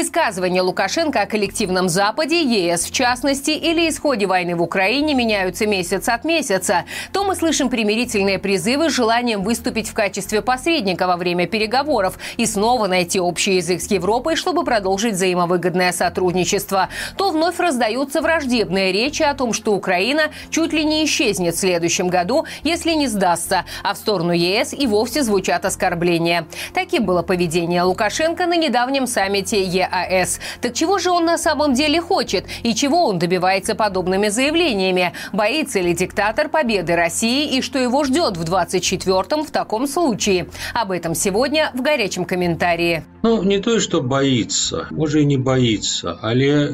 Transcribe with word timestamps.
Высказывания 0.00 0.62
Лукашенко 0.62 1.20
о 1.20 1.26
коллективном 1.26 1.90
Западе, 1.90 2.40
ЕС 2.40 2.86
в 2.86 2.90
частности, 2.90 3.50
или 3.50 3.86
исходе 3.86 4.24
войны 4.24 4.56
в 4.56 4.62
Украине 4.62 5.12
меняются 5.12 5.66
месяц 5.66 6.08
от 6.08 6.24
месяца. 6.24 6.86
То 7.12 7.22
мы 7.24 7.36
слышим 7.36 7.68
примирительные 7.68 8.38
призывы 8.38 8.88
с 8.88 8.94
желанием 8.94 9.42
выступить 9.42 9.90
в 9.90 9.92
качестве 9.92 10.40
посредника 10.40 11.06
во 11.06 11.18
время 11.18 11.46
переговоров 11.46 12.18
и 12.38 12.46
снова 12.46 12.86
найти 12.86 13.20
общий 13.20 13.56
язык 13.56 13.82
с 13.82 13.90
Европой, 13.90 14.36
чтобы 14.36 14.64
продолжить 14.64 15.16
взаимовыгодное 15.16 15.92
сотрудничество. 15.92 16.88
То 17.18 17.28
вновь 17.28 17.60
раздаются 17.60 18.22
враждебные 18.22 18.92
речи 18.92 19.22
о 19.22 19.34
том, 19.34 19.52
что 19.52 19.74
Украина 19.74 20.30
чуть 20.48 20.72
ли 20.72 20.82
не 20.82 21.04
исчезнет 21.04 21.56
в 21.56 21.58
следующем 21.58 22.08
году, 22.08 22.46
если 22.62 22.92
не 22.92 23.06
сдастся, 23.06 23.66
а 23.82 23.92
в 23.92 23.98
сторону 23.98 24.32
ЕС 24.32 24.72
и 24.72 24.86
вовсе 24.86 25.22
звучат 25.22 25.66
оскорбления. 25.66 26.46
Таким 26.72 27.04
было 27.04 27.20
поведение 27.20 27.82
Лукашенко 27.82 28.46
на 28.46 28.56
недавнем 28.56 29.06
саммите 29.06 29.62
ЕАЭС. 29.90 30.40
Так 30.60 30.74
чего 30.74 30.98
же 30.98 31.10
он 31.10 31.24
на 31.24 31.38
самом 31.38 31.74
деле 31.74 32.00
хочет 32.00 32.46
и 32.62 32.74
чего 32.74 33.06
он 33.06 33.18
добивается 33.18 33.74
подобными 33.74 34.28
заявлениями? 34.28 35.12
Боится 35.32 35.80
ли 35.80 35.94
диктатор 35.94 36.48
победы 36.48 36.96
России 36.96 37.56
и 37.56 37.62
что 37.62 37.78
его 37.78 38.04
ждет 38.04 38.36
в 38.36 38.44
24-м 38.44 39.44
в 39.44 39.50
таком 39.50 39.86
случае? 39.86 40.48
Об 40.74 40.92
этом 40.92 41.14
сегодня 41.14 41.70
в 41.74 41.82
горячем 41.82 42.24
комментарии. 42.24 43.04
Ну, 43.22 43.42
не 43.42 43.58
то, 43.58 43.80
что 43.80 44.00
боится, 44.00 44.86
может 44.90 45.22
и 45.22 45.24
не 45.24 45.36
боится, 45.36 46.18
але 46.22 46.70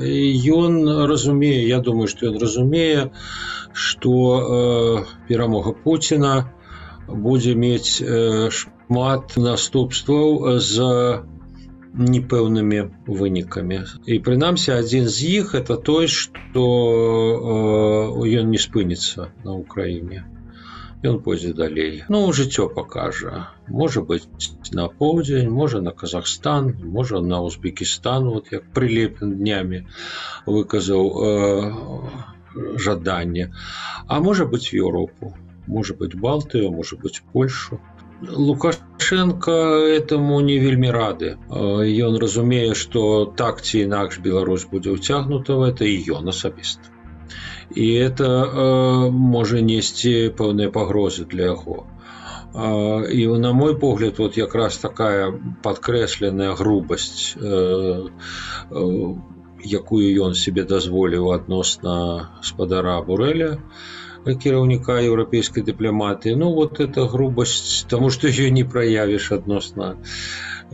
ён 0.46 1.06
разумее, 1.06 1.66
я 1.66 1.78
думаю, 1.78 2.08
что 2.08 2.28
он 2.28 2.38
разумее, 2.38 3.12
что 3.72 5.04
э, 5.04 5.28
перамога 5.28 5.72
Путина 5.72 6.52
будзе 7.08 7.54
мець 7.54 8.00
э, 8.00 8.50
шмат 8.50 9.36
наступстваў 9.36 10.58
за 10.58 11.26
непэўнымі 11.95 12.81
вынікамі 13.21 13.79
і 14.15 14.19
прынамсі 14.25 14.71
адзін 14.77 15.07
з 15.11 15.31
іх 15.39 15.55
это 15.59 15.75
той 15.89 16.07
што 16.07 16.63
э, 16.63 18.37
ён 18.41 18.53
не 18.55 18.61
спыніцца 18.65 19.27
на 19.43 19.57
ўкраіне 19.59 20.23
ён 21.09 21.19
пойдзе 21.25 21.51
далей 21.57 22.03
ну 22.13 22.21
жыццё 22.37 22.69
пакажа 22.69 23.47
можа 23.67 24.01
быть 24.01 24.27
на 24.79 24.87
поўдзень 24.87 25.49
можа 25.49 25.81
на 25.81 25.91
Казахстан 25.91 26.73
можа 26.97 27.21
на 27.21 27.41
Узбекістан 27.41 28.29
вот 28.29 28.51
як 28.55 28.67
прылепен 28.71 29.35
днямі 29.43 29.85
выказаў 30.45 31.03
э, 31.27 31.29
жаданне 32.77 33.51
а 34.07 34.19
можа 34.19 34.45
быть 34.45 34.71
в 34.71 34.73
Еўропу 34.73 35.35
может 35.67 35.97
быть 35.97 36.15
Балтыю 36.15 36.71
может 36.71 36.99
быть 37.01 37.21
Польшу 37.33 37.81
Лукашенко 38.21 39.51
этому 39.97 40.41
не 40.45 40.57
вельмі 40.59 40.91
рады 40.93 41.37
ён 41.49 42.17
разумее 42.21 42.75
что 42.75 43.25
так 43.25 43.61
ці 43.61 43.79
інакш 43.89 44.19
Беларусь 44.19 44.67
будзе 44.71 44.93
ўцягнута 44.97 45.57
в 45.57 45.69
это 45.69 45.85
і 45.85 45.97
ён 46.21 46.29
асабіста 46.29 46.93
і 47.75 47.87
это 47.93 48.27
э, 48.27 49.09
можа 49.11 49.61
несці 49.61 50.29
пэўныя 50.37 50.69
пагрозы 50.69 51.25
для 51.25 51.55
яго 51.55 51.87
і 52.53 53.27
на 53.39 53.53
мой 53.53 53.77
погляд 53.79 54.19
вот 54.19 54.37
якраз 54.37 54.77
такая 54.77 55.31
подкрэсленая 55.63 56.53
грубасць 56.53 57.35
э, 57.39 58.09
э, 58.71 59.15
якую 59.63 60.07
ён 60.27 60.35
себе 60.35 60.63
дазволіў 60.63 61.31
адносна 61.31 62.29
спадара 62.43 63.01
бурэля 63.01 63.57
кіраўніка 64.25 64.99
еўрапейскай 65.01 65.63
дыпламатыі 65.65 66.35
ну 66.37 66.51
вот 66.53 66.79
это 66.79 67.07
грубасць 67.09 67.85
тому 67.89 68.09
что 68.09 68.27
ее 68.27 68.51
не 68.51 68.63
проявишь 68.63 69.31
адносна 69.31 69.97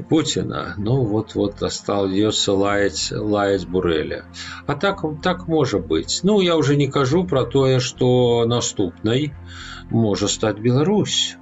Путина 0.10 0.76
ну 0.78 1.04
вот 1.04 1.34
вот 1.36 1.64
остался 1.64 2.54
лаять 2.54 3.12
лаять 3.12 3.66
буреля 3.68 4.26
а 4.66 4.76
так 4.76 5.02
так 5.24 5.48
может 5.48 5.88
быть 5.88 6.20
ну 6.24 6.42
я 6.42 6.58
уже 6.58 6.76
не 6.76 6.88
кажу 6.88 7.24
про 7.24 7.46
тое 7.46 7.80
что 7.80 8.46
наступнай 8.46 9.34
можа 9.90 10.28
стать 10.28 10.60
Беларусь 10.60 11.38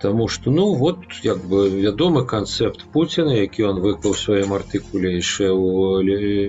Таму 0.00 0.28
что 0.28 0.52
ну 0.52 0.74
вот 0.74 0.98
як 1.22 1.44
бы 1.44 1.68
вядомы 1.68 2.24
канцэпт 2.24 2.84
Пуціна 2.92 3.34
які 3.34 3.64
он 3.64 3.80
выклаў 3.80 4.14
сваім 4.14 4.54
артыкуле 4.54 5.18
яшчэ 5.18 5.50
ў 5.50 6.02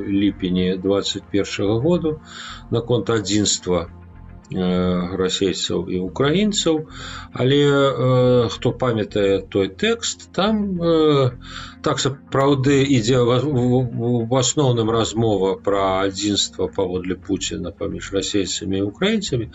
ліпені 0.07 0.77
21 0.77 1.79
году 1.81 2.21
наконт 2.69 3.09
адзінства 3.09 3.89
Э, 3.89 4.02
расейцаў 4.51 5.89
і 5.93 5.99
украінцаў 6.09 6.89
але 7.33 7.59
э, 7.69 8.49
хто 8.49 8.71
памятае 8.71 9.45
той 9.45 9.69
тэкст 9.69 10.31
там 10.33 10.81
э, 10.81 11.37
так 11.85 12.01
сапраўды 12.01 12.81
ідзе 12.81 13.21
в 13.21 14.33
асноўным 14.33 14.89
размова 14.89 15.53
пра 15.61 16.01
адзінства 16.09 16.67
паводле 16.67 17.15
Пуціна 17.15 17.71
паміж 17.71 18.09
расейцамі 18.11 18.77
і 18.77 18.89
украінцамі 18.89 19.51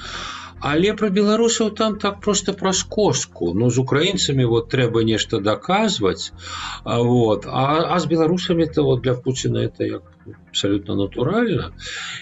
але 0.63 0.95
пра 0.95 1.11
беларусаў 1.11 1.75
там 1.75 1.99
так 1.99 2.21
просто 2.21 2.55
праз 2.55 2.87
коску 2.87 3.53
ну 3.53 3.71
з 3.71 3.83
украінцамі 3.83 4.45
вот 4.47 4.71
трэба 4.71 5.03
нешта 5.03 5.41
даказваць 5.41 6.31
вот 6.85 7.47
а, 7.51 7.83
а 7.91 7.99
з 7.99 8.07
беларусамі 8.07 8.67
то 8.67 8.85
вот 8.85 9.03
для 9.03 9.15
Пуціна 9.15 9.67
это 9.67 9.83
як 9.83 10.03
абсолютно 10.49 10.95
натуральна 10.95 11.73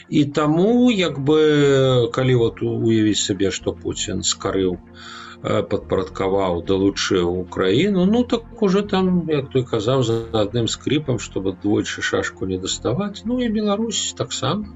і 0.08 0.24
таму 0.24 0.90
як 0.90 1.18
бы 1.18 2.08
калі 2.12 2.34
вот 2.44 2.62
уявіць 2.62 3.20
сабе 3.22 3.50
што 3.50 3.72
Путін 3.72 4.22
скарыў 4.22 4.76
э, 4.76 5.62
падпарадкаваў 5.62 6.62
далучыў 6.70 7.28
украіну 7.42 8.06
ну 8.06 8.24
так 8.24 8.62
уже 8.62 8.82
там 8.94 9.28
як 9.28 9.50
той 9.54 9.64
казаў 9.64 10.02
за 10.02 10.18
адным 10.44 10.68
скрипам 10.68 11.18
чтобы 11.18 11.56
двойчы 11.62 12.02
шашку 12.02 12.46
не 12.46 12.58
даставаць 12.58 13.22
ну 13.24 13.40
і 13.40 13.48
Беларусь 13.48 14.14
таксама 14.18 14.68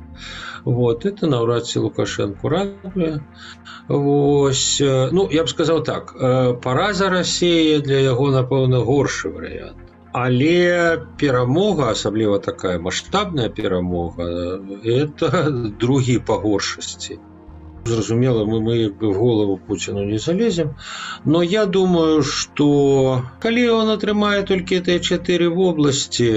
вот 0.64 1.06
это 1.06 1.26
наўрад 1.26 1.66
ці 1.66 1.86
лукашенко 1.86 2.48
радуе 2.48 3.20
Вось 3.88 4.80
э, 4.80 5.10
ну 5.12 5.28
я 5.30 5.44
б 5.44 5.48
сказаў 5.48 5.84
так 5.84 6.14
э, 6.18 6.54
параза 6.54 7.10
Росія 7.10 7.78
для 7.80 8.00
яго 8.00 8.30
напэўна 8.34 8.82
горшы 8.82 9.30
варыянт 9.30 9.89
але 10.12 10.98
перамога 11.20 11.90
асабліва 11.92 12.38
такая 12.44 12.76
маштабная 12.88 13.48
перамога 13.48 14.28
это 14.98 15.50
другі 15.84 16.18
па 16.30 16.36
горшасці 16.44 17.18
зразумела 17.86 18.44
мы 18.44 18.60
мы 18.60 18.76
як 18.76 18.96
бы 18.98 19.12
в 19.12 19.18
голову 19.18 19.56
путину 19.66 20.04
не 20.04 20.18
залезем 20.18 20.74
но 21.24 21.42
я 21.42 21.66
думаю 21.66 22.22
что 22.22 23.22
калі 23.40 23.68
он 23.68 23.90
атрымае 23.96 24.42
толькі 24.42 24.80
этой 24.82 24.98
чатыры 25.00 25.50
вобласці 25.50 26.30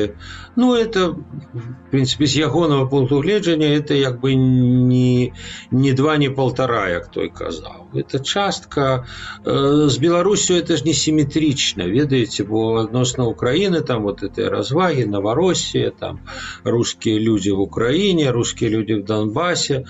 ну 0.55 0.75
это 0.75 1.15
в 1.53 1.91
принципе 1.91 2.25
з 2.25 2.37
ягонага 2.37 2.85
пункту 2.85 3.19
гледжання 3.19 3.67
это 3.67 3.93
як 3.93 4.19
бы 4.21 4.35
не 4.35 5.31
не 5.71 5.93
два 5.93 6.17
не 6.17 6.29
полтора 6.29 6.89
як 6.89 7.07
той 7.07 7.29
казаў 7.29 7.87
это 7.93 8.19
частка 8.19 9.05
э, 9.45 9.87
з 9.89 9.97
беларусю 9.97 10.53
это 10.53 10.77
ж 10.77 10.83
не 10.85 10.93
симметрично 10.93 11.87
ведаеце 11.87 12.43
бо 12.43 12.81
адносна 12.81 13.25
украины 13.25 13.81
там 13.81 14.03
вот 14.03 14.23
этой 14.23 14.49
разваги 14.49 15.03
новороссия 15.03 15.91
там 15.91 16.19
русские 16.63 17.19
люди 17.19 17.49
в 17.49 17.61
украине 17.61 18.31
русские 18.31 18.69
люди 18.69 18.93
в 18.93 19.05
донбассе 19.05 19.85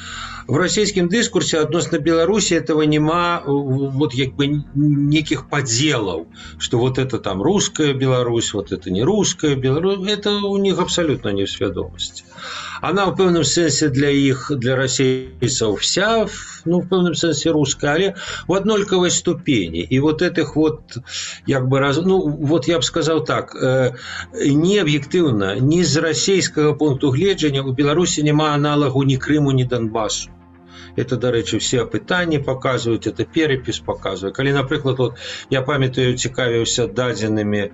в 0.47 0.55
российскім 0.57 1.09
дыскурсе 1.09 1.61
адносна 1.61 1.99
беларусі 1.99 2.55
этого 2.55 2.83
няма 2.83 3.41
вот 3.45 4.13
як 4.13 4.35
бы 4.35 4.63
неких 4.75 5.49
подделаў 5.49 6.27
что 6.57 6.77
вот 6.77 6.97
это 6.97 7.17
там 7.17 7.41
русская 7.41 7.93
беларусь 7.93 8.53
вот 8.53 8.71
это 8.71 8.91
не 8.91 9.03
русская 9.03 9.55
беларусь 9.55 10.07
это 10.07 10.39
у 10.41 10.52
них 10.59 10.79
абсолютно 10.79 11.29
не 11.29 11.47
свядомасць 11.47 12.23
она 12.81 13.05
в 13.05 13.15
пэўным 13.19 13.43
сэнсе 13.43 13.89
для 13.89 14.09
іх 14.09 14.51
для 14.55 14.75
расейцаў 14.79 15.75
вся 15.83 16.27
ну 16.65 16.79
в 16.79 16.87
пэўным 16.91 17.15
сэнсе 17.21 17.51
русская 17.51 17.93
але 17.93 18.07
в 18.47 18.53
аднолькавай 18.53 19.11
ступені 19.11 19.83
і 19.89 19.99
вот 19.99 20.21
этих 20.21 20.55
вот 20.55 20.97
як 21.47 21.67
бы 21.67 21.79
раз 21.79 21.99
ну 22.05 22.19
вот 22.53 22.67
я 22.67 22.79
б 22.79 22.83
сказаў 22.83 23.25
так 23.25 23.55
э, 23.55 23.91
не 24.33 24.79
аб'ектыўна 24.79 25.59
ні 25.59 25.83
з 25.83 25.97
расійскага 25.97 26.73
пункту 26.73 27.11
гледжання 27.11 27.61
у 27.61 27.73
беларусі 27.73 28.23
няма 28.23 28.53
аналагу 28.55 29.03
ні 29.03 29.17
крыму 29.17 29.51
ні 29.51 29.65
донбасу 29.65 30.29
это 30.95 31.17
дарэчы 31.17 31.59
все 31.59 31.85
пытанні 31.85 32.39
показваюць 32.43 33.07
это 33.07 33.25
перепіс 33.25 33.79
показвае 33.79 34.31
калі 34.33 34.53
напрыклад 34.57 34.97
вот 34.97 35.13
я 35.49 35.61
памятаю 35.61 36.17
цікавіўся 36.17 36.87
дадзенымі 36.87 37.71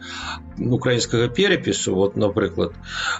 украінскага 0.59 1.27
перепісу 1.27 1.95
вот 1.95 2.17
напрыклад 2.17 2.73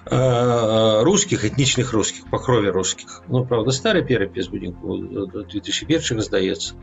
э, 0.06 1.04
русских 1.04 1.46
этнічных 1.46 1.92
русских 1.94 2.30
по 2.30 2.40
крови 2.40 2.70
русских 2.70 3.22
ну 3.28 3.46
правда 3.46 3.72
старый 3.72 4.04
перепіс 4.04 4.48
будем 4.48 4.76
2001 4.82 6.22
здаецца 6.22 6.76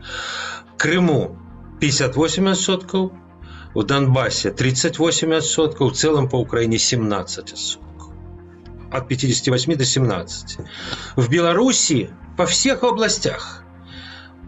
крыму 0.77 1.37
58соткаў 1.81 3.11
у 3.73 3.83
донбассе 3.83 4.49
38соткаў 4.49 5.89
в 5.89 5.93
целом 5.93 6.29
по 6.29 6.37
украине 6.37 6.77
17 6.77 7.79
от 8.91 9.07
58 9.07 9.75
до 9.75 9.85
17 9.85 10.57
в 11.15 11.29
беларуси 11.29 12.09
по 12.37 12.45
всех 12.45 12.83
областях 12.83 13.63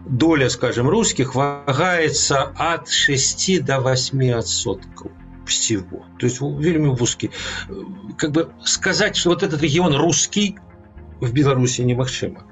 доля, 0.06 0.48
скажем, 0.48 0.88
русских 0.88 1.34
вагается 1.34 2.42
от 2.56 2.88
6 2.88 3.64
до 3.64 3.80
8 3.80 4.32
отсотков. 4.32 5.10
всего. 5.46 6.04
То 6.18 6.26
есть 6.26 6.40
вельмі 6.40 6.88
вузкі 6.88 7.30
как 8.16 8.30
бы 8.32 8.46
сказать 8.64 9.16
что 9.16 9.30
вот 9.30 9.42
этот 9.42 9.62
регион 9.62 9.94
русский 9.94 10.56
в 11.20 11.32
Беларуси 11.32 11.82
немагчыма 11.82 12.42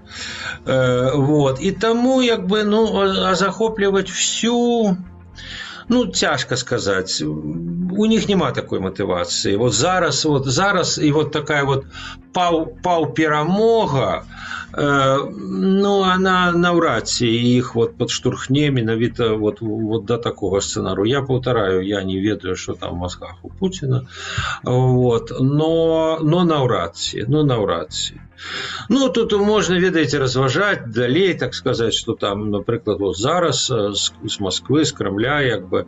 э, 0.64 1.10
вот 1.16 1.60
и 1.60 1.72
тому 1.72 2.22
як 2.22 2.46
бы 2.46 2.64
ну 2.64 3.00
а 3.00 3.34
захопліваць 3.34 4.10
всю 4.10 4.96
ну 5.88 6.06
цяжка 6.06 6.56
сказаць 6.56 7.22
у 7.98 8.06
них 8.06 8.28
няма 8.28 8.50
такой 8.52 8.80
матывацыі 8.80 9.56
вот 9.56 9.72
зараз 9.72 10.24
вот 10.24 10.46
зараз 10.46 10.98
і 10.98 11.10
вот 11.12 11.32
такая 11.32 11.64
вот 11.64 11.84
паў 12.32 12.66
паў 12.82 13.14
перамога 13.14 14.24
э, 14.67 14.67
ну 14.76 15.92
она 16.02 16.52
наўрад 16.52 17.08
ці 17.08 17.26
іх 17.28 17.74
вот 17.74 17.96
подштурхне 17.98 18.70
менавіта 18.70 19.32
вот 19.34 19.60
вот 19.60 20.04
до 20.04 20.18
такого 20.18 20.60
сцэнару 20.60 21.04
я 21.04 21.22
паўтараю 21.22 21.80
я 21.86 22.02
не 22.02 22.20
ведаю 22.20 22.56
что 22.56 22.74
там 22.74 22.94
в 22.94 22.98
мозгах 22.98 23.36
у 23.42 23.48
Путина 23.48 24.06
вот 24.62 25.32
но 25.40 26.18
но 26.22 26.44
наўрад 26.44 26.96
ці 26.96 27.24
ну 27.28 27.44
наўрад 27.44 27.92
ці 27.92 28.20
Ну 28.88 29.08
тут 29.08 29.32
можна 29.32 29.78
ведаеце 29.80 30.18
разважаць 30.18 30.90
далей 30.92 31.34
так 31.34 31.54
сказаць 31.54 31.94
что 31.94 32.14
там 32.14 32.50
напрыклад 32.50 33.00
вот 33.00 33.16
зараз 33.16 33.66
з 33.66 34.40
Москвы 34.40 34.84
з 34.84 34.92
крамля 34.92 35.40
як 35.40 35.68
бы 35.68 35.86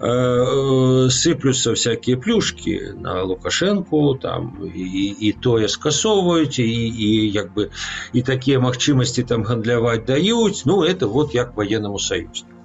э, 0.00 1.08
сыплюцца 1.10 1.74
всякие 1.74 2.16
плюшки 2.16 2.94
на 2.96 3.22
лукашенко 3.22 4.18
там 4.22 4.70
і, 4.74 5.16
і 5.28 5.32
тое 5.32 5.68
скасоўваюць 5.68 6.58
і, 6.58 6.64
і 6.64 7.30
як 7.30 7.52
бы 7.54 7.70
і 8.14 8.22
такія 8.22 8.60
магчымасці 8.60 9.22
там 9.32 9.44
гандляваць 9.44 10.04
даюць 10.04 10.62
ну 10.64 10.82
это 10.84 11.06
вот 11.06 11.34
як 11.34 11.56
военному 11.56 11.98
союзнику 11.98 12.56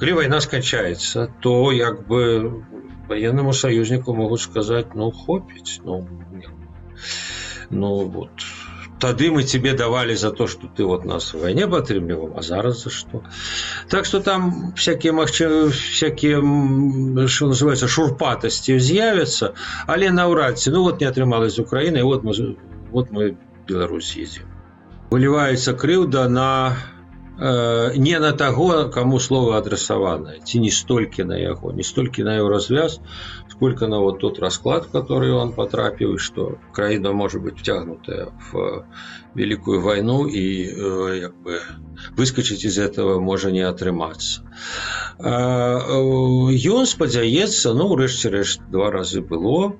калі 0.00 0.12
война 0.12 0.40
сканчается 0.40 1.28
то 1.40 1.72
як 1.72 2.06
бы 2.08 2.64
военному 3.08 3.52
союзнику 3.52 4.14
могут 4.14 4.40
сказать 4.40 4.94
ну 4.94 5.10
хопіць 5.12 5.80
ну 5.84 6.08
ну 7.70 7.94
вот 8.08 8.30
тады 9.02 9.30
мы 9.32 9.42
тебе 9.42 9.72
давали 9.72 10.14
за 10.14 10.30
то 10.30 10.46
что 10.46 10.68
ты 10.68 10.84
вот 10.84 11.04
нас 11.04 11.34
в 11.34 11.40
войне 11.40 11.66
падтрымліваў 11.66 12.34
а 12.38 12.42
зараз 12.42 12.82
за 12.82 12.90
что 12.90 13.22
так 13.88 14.04
что 14.04 14.20
там 14.20 14.72
всякие 14.76 15.12
магчы 15.12 15.70
всякие 15.70 16.38
что 17.26 17.48
называется 17.50 17.88
шурпатасці 17.88 18.78
з'явятся 18.78 19.54
але 19.86 20.10
наўрад 20.10 20.58
ці 20.58 20.70
ну 20.70 20.82
вот 20.82 21.00
не 21.00 21.06
атрымалась 21.06 21.58
Украины 21.58 22.04
вот 22.04 22.22
мы 22.22 22.56
вот 22.92 23.10
мы 23.10 23.36
Беларусь 23.68 24.16
ездим 24.16 24.46
выліваецца 25.11 25.73
крыўда 25.81 26.27
на 26.27 26.49
не 27.38 28.18
на 28.20 28.32
таго 28.32 28.90
кому 28.94 29.18
слово 29.18 29.56
адрасаванае 29.58 30.40
ці 30.44 30.60
не 30.60 30.70
столькі 30.70 31.24
на 31.24 31.38
яго 31.40 31.72
не 31.72 31.82
столькі 31.82 32.22
на 32.28 32.34
яго 32.36 32.50
развяз 32.52 33.00
сколько 33.52 33.86
на 33.86 34.00
вот 34.00 34.18
тот 34.18 34.38
расклад, 34.40 34.86
в 34.86 34.90
который 34.90 35.32
он 35.32 35.52
потрапил, 35.52 36.14
и 36.14 36.18
что 36.18 36.58
Украина 36.70 37.12
может 37.12 37.42
быть 37.42 37.60
втягнутая 37.60 38.30
в 38.50 38.86
Великую 39.34 39.80
войну 39.80 40.26
и 40.26 40.66
э, 40.66 41.20
как 41.22 41.36
бы, 41.36 41.60
выскочить 42.16 42.64
из 42.64 42.78
этого 42.78 43.20
может 43.20 43.52
не 43.52 43.60
атрымацца. 43.60 44.42
Ён 45.18 46.86
спадзяецца 46.86 47.72
ну 47.74 47.94
рэшце 47.94 48.30
рэшт 48.30 48.60
два 48.68 48.90
разы 48.90 49.20
было 49.20 49.76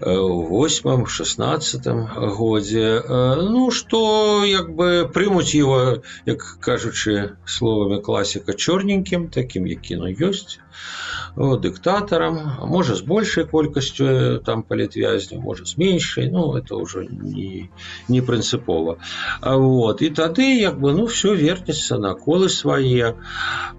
у 0.00 0.42
восьмом 0.42 1.06
шестнадцатом 1.06 2.06
годзе 2.36 3.02
ну 3.08 3.70
что 3.70 4.44
як 4.44 4.74
бы 4.74 5.10
прымуць 5.12 5.54
его 5.54 6.02
як 6.26 6.58
кажучы 6.88 7.36
словамі 7.44 8.00
класіка 8.00 8.54
чорненькім 8.54 9.28
таким 9.28 9.66
які 9.66 9.96
ну 10.02 10.08
ёсць 10.28 10.58
дыктатарам 11.36 12.38
можа 12.70 12.94
з 12.94 13.02
большай 13.02 13.44
колькасцю 13.50 14.38
там 14.46 14.62
палітвязня 14.62 15.40
можа 15.40 15.64
з 15.64 15.78
меншай 15.78 16.30
ну 16.30 16.56
это 16.56 16.76
уже 16.76 17.06
не 17.10 17.68
не 18.08 18.20
прынцыпова 18.20 18.96
вот 19.42 20.02
і 20.02 20.10
тады 20.10 20.48
як 20.60 20.80
бы 20.80 20.94
ну 20.94 21.06
все 21.06 21.34
вернется 21.34 21.98
на 21.98 22.14
колы 22.14 22.48
свае 22.48 23.14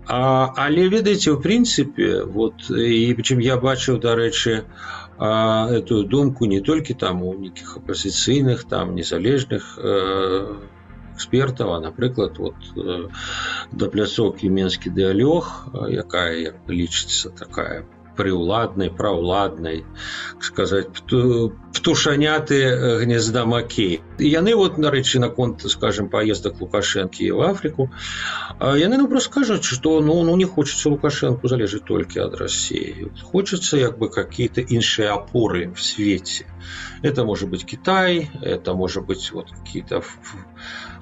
а, 0.07 0.54
але 0.68 0.88
ведаеце 0.90 1.31
у 1.31 1.42
прынцыпе 1.42 2.24
вот 2.24 2.69
і 2.69 3.16
чым 3.24 3.40
я 3.40 3.57
бачыў 3.57 4.00
дарэчы 4.00 4.66
эту 5.18 6.04
думку 6.04 6.46
не 6.46 6.60
толькі 6.60 6.94
там 6.94 7.24
у 7.24 7.34
нейкіх 7.34 7.78
апозіцыйных 7.78 8.66
там 8.68 8.96
незалежных 8.96 9.80
э, 9.80 10.56
экспертаў 11.16 11.74
а 11.75 11.80
напрыклад 11.86 12.38
вот 12.38 12.60
э, 12.75 12.98
да 13.72 13.90
пляцоўкі 13.96 14.52
менскі 14.57 14.94
дыалёг 15.00 15.46
якая 16.04 16.31
як 16.50 16.57
лічыцца 16.80 17.36
такая 17.44 17.78
прыўладнай 18.19 18.90
праўладнай 18.90 19.84
сказаць 20.40 20.88
птушаняты 21.75 22.60
гнезда 23.04 23.46
макей 23.46 24.02
яны 24.19 24.56
вот 24.56 24.78
нарэчы 24.78 25.19
наконт 25.19 25.66
скажем 25.72 26.10
поездак 26.10 26.62
лукашэнкі 26.62 27.31
в 27.31 27.42
афрыку 27.50 27.90
яны 28.60 28.98
ну 29.02 29.07
просто 29.12 29.31
скажуць 29.31 29.63
что 29.63 30.00
ну 30.02 30.22
ну 30.24 30.36
не 30.38 30.46
хочется 30.46 30.90
лукашенко 30.90 31.52
залежыць 31.52 31.84
толькі 31.92 32.25
ад 32.28 32.40
россии 32.40 33.12
хочется 33.24 33.78
як 33.78 33.98
бы 34.00 34.10
какие-то 34.10 34.62
іншыя 34.62 35.13
опоры 35.19 35.72
в 35.74 35.81
свете 35.84 36.48
это 37.02 37.25
может 37.25 37.50
быть 37.50 37.66
китай 37.66 38.30
это 38.42 38.74
может 38.74 39.06
быть 39.06 39.31
вот 39.31 39.52
какие-то 39.52 40.02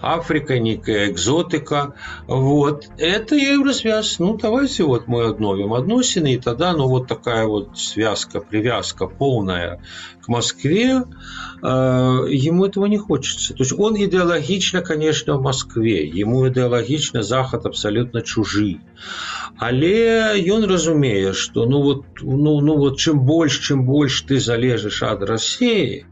Африка, 0.04 0.60
некая 0.60 1.10
экзотика. 1.10 1.96
Вот. 2.28 2.90
Это 2.98 3.36
я 3.36 3.54
и 3.54 3.64
развяз. 3.64 4.20
Ну, 4.20 4.38
давайте 4.38 4.84
вот 4.84 5.08
мы 5.08 5.24
обновим 5.24 5.74
относины, 5.74 6.34
и 6.34 6.38
тогда, 6.38 6.74
ну, 6.74 6.90
вот 6.90 7.07
такая 7.09 7.47
вот 7.47 7.79
связка, 7.79 8.41
привязка 8.41 9.07
полная 9.07 9.81
к 10.21 10.29
Москве, 10.29 11.03
э, 11.63 11.67
ему 11.67 12.67
этого 12.67 12.87
не 12.87 12.99
хочется. 12.99 13.55
То 13.55 13.63
есть 13.63 13.73
он 13.77 13.97
идеологично, 13.97 14.83
конечно, 14.83 15.37
в 15.39 15.43
Москве, 15.43 16.07
ему 16.07 16.47
идеологично 16.49 17.23
Захад 17.23 17.67
абсолютно 17.67 18.23
чужий. 18.23 18.81
Але 19.59 20.39
ён 20.47 20.65
разумее, 20.65 21.33
что 21.33 21.67
ну 21.67 21.83
вот, 21.83 22.05
ну, 22.21 22.61
ну 22.61 22.77
вот 22.77 22.99
чем 22.99 23.25
больше, 23.25 23.63
чем 23.63 23.85
больше 23.85 24.25
ты 24.27 24.39
залежишь 24.39 25.03
от 25.03 25.23
России, 25.23 26.07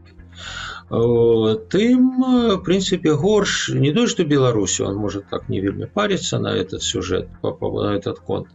тым 0.89 2.21
в 2.21 2.63
принципе 2.63 3.13
горш 3.13 3.69
не 3.69 3.91
то 3.91 4.07
что 4.07 4.23
беларусю 4.23 4.85
он 4.85 4.95
может 4.95 5.27
так 5.29 5.49
не 5.49 5.59
вельмі 5.59 5.85
париться 5.85 6.39
на 6.39 6.55
этот 6.55 6.81
сюжет 6.81 7.27
на 7.43 7.95
этот 7.95 8.19
конт 8.19 8.47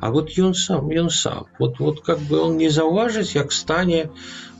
а 0.00 0.10
вот 0.10 0.30
ён 0.38 0.54
сам 0.54 0.88
ён 0.90 1.10
сам. 1.10 1.46
Вот 1.58 1.80
вот 1.80 2.00
как 2.02 2.18
бы 2.20 2.38
он 2.38 2.56
не 2.56 2.68
заўважыць 2.68 3.34
як 3.34 3.52
стане 3.52 4.10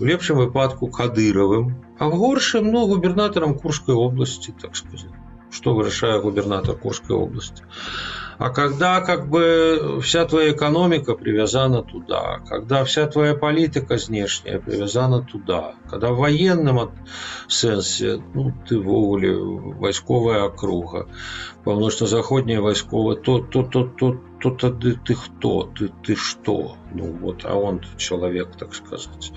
в 0.01 0.05
лепшым 0.05 0.39
выпадку 0.39 0.89
кадыровым 0.89 1.77
а 1.99 2.09
в 2.09 2.19
горшым 2.19 2.73
ну 2.73 2.87
губернатором 2.89 3.59
курской 3.59 3.95
области 3.95 4.53
так 4.61 4.75
сказать 4.75 5.22
что 5.53 5.75
вырашае 5.75 6.21
губернатор 6.21 6.75
курской 6.75 7.15
области. 7.15 7.63
А 8.39 8.51
когда 8.51 9.01
как 9.01 9.29
бы 9.29 10.01
вся 10.03 10.25
твоя 10.25 10.53
экономика 10.53 11.15
привязана 11.15 11.83
туда, 11.83 12.41
когда 12.49 12.83
вся 12.83 13.07
твоя 13.07 13.35
политика 13.35 13.97
внешняя 14.09 14.59
привязана 14.59 15.23
туда, 15.23 15.75
когда 15.89 16.11
в 16.11 16.17
военном 16.17 16.91
сенсе 17.47 18.21
ну, 18.35 18.53
ты 18.67 18.81
вовле 18.81 19.37
войсковая 19.37 20.45
округа, 20.45 21.07
паўночна-заходняя 21.65 22.61
вайсковая, 22.61 23.17
то, 23.17 23.39
то, 23.41 23.63
то, 23.63 23.85
то, 23.85 24.19
то 24.43 24.51
тады 24.51 24.97
ты 25.05 25.15
кто, 25.15 25.71
ты, 25.79 25.91
ты 26.03 26.17
что? 26.17 26.77
Ну 26.93 27.13
вот, 27.13 27.45
а 27.45 27.55
он 27.55 27.81
человек, 27.97 28.57
так 28.59 28.75
сказать. 28.75 29.33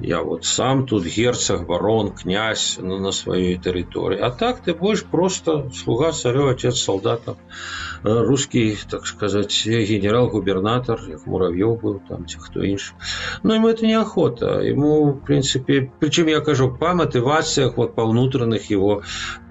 Я 0.00 0.22
вот 0.22 0.44
сам 0.44 0.86
тут 0.86 1.04
герцог, 1.04 1.66
барон, 1.66 2.10
князь 2.10 2.78
ну, 2.80 2.98
на 2.98 3.12
своей 3.12 3.56
территории. 3.58 4.18
А 4.18 4.30
так 4.30 4.60
ты 4.60 4.74
будешь 4.74 5.04
просто 5.04 5.70
слуга 5.70 6.10
царю, 6.10 6.48
отец 6.48 6.78
солдатов. 6.78 7.36
русский 8.04 8.76
так 8.90 9.06
сказать 9.06 9.66
генерал-губернатор 9.66 11.00
як 11.08 11.26
муравьев 11.26 11.80
был 11.82 12.00
там 12.08 12.26
ці 12.26 12.38
хто 12.38 12.60
інш 12.60 12.94
но 13.42 13.54
ему 13.54 13.68
это 13.68 13.86
неохота 13.86 14.60
ему 14.60 15.12
в 15.12 15.24
принципе 15.24 15.90
причем 16.00 16.26
я 16.26 16.40
кажу 16.40 16.70
по 16.70 16.94
мотивациях 16.94 17.76
вот 17.76 17.94
по 17.94 18.04
внутренних 18.04 18.70
его 18.70 19.02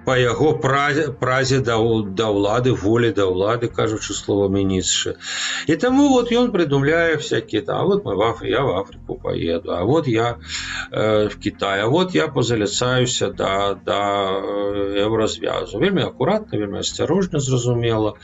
по 0.09 0.15
яго 0.17 0.55
празе 0.57 1.03
празе 1.21 1.59
да, 1.61 1.75
да 2.19 2.27
ўлады 2.33 2.73
волі 2.73 3.11
да 3.17 3.27
ўлады 3.29 3.69
кажучы 3.69 4.15
словамі 4.17 4.63
ніцшы 4.65 5.13
і 5.69 5.75
таму 5.83 6.09
вот 6.13 6.33
ён 6.33 6.49
придумляе 6.55 7.19
всякие 7.21 7.61
там 7.61 7.77
а 7.81 7.85
вот 7.85 8.07
мы 8.07 8.17
в 8.17 8.23
Афри, 8.25 8.49
я 8.49 8.63
в 8.65 8.73
Африку 8.73 9.19
поеду 9.21 9.75
а 9.77 9.85
вот 9.85 10.09
я 10.09 10.39
э, 10.91 11.29
в 11.29 11.37
Китай 11.39 11.83
а 11.83 11.89
вот 11.93 12.15
я 12.15 12.29
позаляцаюся 12.29 13.29
да 13.31 13.75
да 13.75 14.01
еўразвязу 15.05 15.79
вельмі 15.79 16.09
акуратна 16.09 16.59
вельмі 16.59 16.81
асцярожна 16.81 17.39
зразумела 17.39 18.15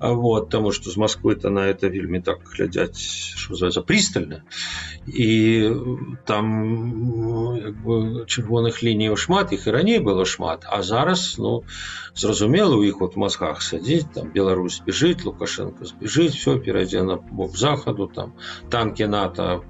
вот 0.00 0.50
тому 0.50 0.72
что 0.72 0.90
з 0.90 0.96
Москвы 0.96 1.36
то 1.36 1.50
на 1.50 1.68
это 1.70 1.86
вельмі 1.86 2.20
так 2.20 2.42
глядзяць 2.56 2.98
что 3.38 3.54
называется 3.54 3.86
пристально 3.86 4.42
і 5.06 5.30
там 6.26 6.50
чырвоных 8.26 8.82
лініяў 8.82 9.14
шмат 9.14 9.54
іх 9.54 9.70
і 9.70 9.78
раней 9.78 10.02
было 10.02 10.26
шмат 10.26 10.66
а 10.66 10.82
зараз 10.82 11.13
зараз 11.14 11.24
ну 11.38 11.52
зразумела 12.14 12.76
у 12.76 12.84
іх 12.84 13.00
вот 13.00 13.16
мазгах 13.16 13.62
сядзіць 13.66 14.10
там 14.14 14.32
Беларусь 14.34 14.80
збежыць 14.82 15.24
лукашенко 15.24 15.86
збежыць 15.92 16.34
все 16.36 16.58
перайдзе 16.58 17.04
на 17.06 17.16
бок 17.16 17.56
захаду 17.56 18.10
там 18.20 18.34
танки 18.70 19.06
нато 19.06 19.62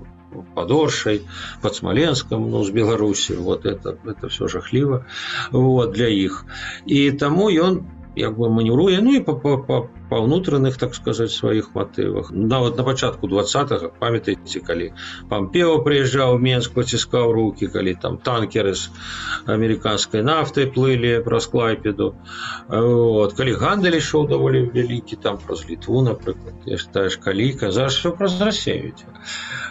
под 0.55 0.71
Оршей, 0.71 1.23
под 1.61 1.75
Смоленском, 1.75 2.51
ну, 2.51 2.63
с 2.63 2.71
Беларуси, 2.71 3.33
вот 3.33 3.67
это, 3.67 3.99
это 4.05 4.29
все 4.29 4.47
жахливо, 4.47 5.05
вот, 5.51 5.91
для 5.91 6.09
их. 6.09 6.45
И 6.87 7.11
тому 7.11 7.47
он 7.47 7.89
як 8.17 8.37
бы 8.37 8.51
маневруе 8.51 9.01
ну 9.01 9.15
і 9.15 9.21
па, 9.21 9.35
па, 9.35 9.57
па, 9.57 9.77
па 10.11 10.19
ўнутраных 10.21 10.77
так 10.77 10.95
сказаць 10.95 11.31
сваіх 11.33 11.71
матывах 11.75 12.31
нават 12.35 12.77
на 12.77 12.85
пачатку 12.85 13.31
двадцатых 13.31 13.91
памятаеце 14.03 14.61
калі 14.67 14.91
пампео 15.31 15.79
прыязджаў 15.87 16.39
менск 16.47 16.75
паціскаў 16.77 17.33
руки 17.33 17.71
калі 17.73 17.95
там 18.03 18.19
танкеры 18.19 18.75
з 18.75 18.91
амерыканскай 19.47 20.23
нафтай 20.27 20.67
плылі 20.67 21.13
праз 21.27 21.49
клайпеду 21.55 22.15
вот 22.69 23.35
калі 23.39 23.57
гандаль 23.65 23.99
ішоў 23.99 24.29
даволі 24.35 24.67
вялікі 24.75 25.17
там 25.17 25.39
праз 25.39 25.67
літву 25.71 26.05
напрыклад 26.07 26.55
яшчэ 26.67 27.09
калі 27.25 27.53
казаш 27.65 27.99
все 27.99 28.15
праз 28.15 28.39
рассеюць 28.41 29.07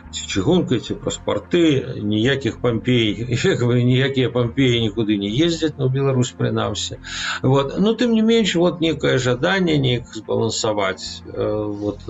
ці 0.09 0.25
чыгункаеце 0.25 0.97
праз 0.97 1.21
порты 1.23 1.63
ніякіх 2.01 2.59
пампей 2.65 3.29
ніякія 3.29 4.33
пампеі 4.33 4.81
нікуды 4.87 5.21
не 5.21 5.29
ездзяць 5.29 5.77
на 5.77 5.87
Беларусь 5.87 6.31
прынамсі 6.33 6.97
вот 7.43 7.77
ну 7.77 7.93
тым 7.93 8.17
не 8.17 8.25
менш 8.25 8.49
меньше 8.49 8.59
вот 8.59 8.81
некое 8.81 9.17
жадание 9.17 9.77
нек 9.77 10.03
сбалансовать 10.24 11.22
э, 11.26 11.64
вот, 11.66 12.00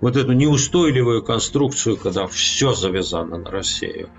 вот 0.00 0.16
эту 0.16 0.32
неустойливую 0.32 1.22
конструкцию, 1.22 1.96
когда 1.96 2.26
все 2.26 2.74
завязано 2.74 3.38
на 3.38 3.50
Россию. 3.50 4.10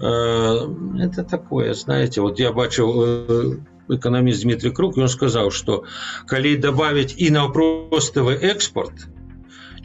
Э, 0.00 0.66
это 0.98 1.24
такое, 1.24 1.74
знаете, 1.74 2.20
вот 2.20 2.38
я 2.38 2.52
бачил 2.52 3.04
э, 3.04 3.56
экономист 3.88 4.42
Дмитрий 4.42 4.70
Круг, 4.70 4.96
и 4.96 5.00
он 5.00 5.08
сказал, 5.08 5.50
что 5.50 5.84
коли 6.26 6.56
добавить 6.56 7.14
и 7.18 7.30
на 7.30 7.48
простовый 7.48 8.36
экспорт, 8.36 9.08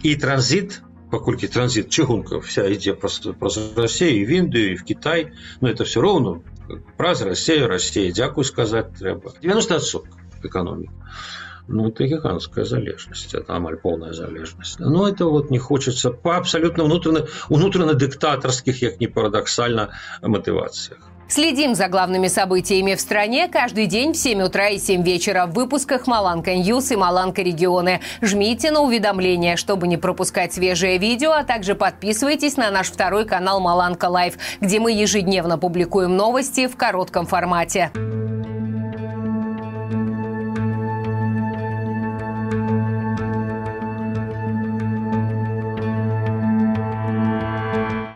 и 0.02 0.16
транзит, 0.16 0.82
покольки 1.12 1.48
транзит 1.48 1.90
чыгунка 1.90 2.40
вся 2.40 2.64
ідзе 2.70 2.94
праз, 2.94 3.20
праз 3.40 3.60
Россию, 3.76 4.28
в 4.28 4.30
Индию, 4.30 4.74
и 4.74 4.76
в 4.76 4.86
Китай, 4.86 5.34
но 5.60 5.68
это 5.68 5.84
все 5.84 6.02
равно 6.02 6.44
праз 6.98 7.22
Россию, 7.22 7.68
Россия, 7.68 8.12
дзякую 8.12 8.46
сказать 8.46 8.94
треба. 8.94 9.34
90%. 9.42 10.06
экономику. 10.44 10.94
Ну, 11.72 11.90
это 11.90 12.08
гигантская 12.08 12.66
залежность, 12.66 13.36
это 13.36 13.56
амаль 13.56 13.78
полная 13.78 14.12
залежность. 14.12 14.80
Но 14.80 15.08
это 15.08 15.26
вот 15.26 15.52
не 15.52 15.60
хочется 15.60 16.10
по 16.10 16.36
абсолютно 16.36 16.84
внутренне, 16.84 17.26
внутренне 17.48 17.94
диктаторских, 17.94 18.80
как 18.80 19.00
ни 19.00 19.06
парадоксально, 19.06 19.92
мотивациях. 20.24 21.00
Следим 21.28 21.76
за 21.76 21.88
главными 21.88 22.28
событиями 22.28 22.96
в 22.96 23.02
стране 23.02 23.48
каждый 23.48 23.86
день 23.86 24.14
в 24.14 24.18
7 24.18 24.42
утра 24.42 24.70
и 24.70 24.80
7 24.80 25.04
вечера 25.04 25.46
в 25.46 25.54
выпусках 25.54 26.08
«Маланка 26.08 26.56
Ньюс» 26.56 26.92
и 26.92 26.96
«Маланка 26.96 27.44
Регионы». 27.44 28.02
Жмите 28.20 28.72
на 28.72 28.82
уведомления, 28.82 29.56
чтобы 29.56 29.88
не 29.88 29.98
пропускать 29.98 30.52
свежее 30.52 30.98
видео, 30.98 31.34
а 31.34 31.44
также 31.44 31.76
подписывайтесь 31.76 32.58
на 32.58 32.72
наш 32.72 32.88
второй 32.88 33.26
канал 33.26 33.60
«Маланка 33.60 34.06
Лайв», 34.06 34.40
где 34.60 34.80
мы 34.80 34.92
ежедневно 34.92 35.60
публикуем 35.60 36.18
новости 36.18 36.66
в 36.66 36.76
коротком 36.76 37.28
формате. 37.28 37.92